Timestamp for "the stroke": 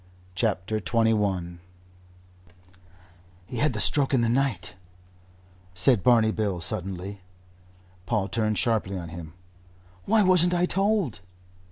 3.73-4.15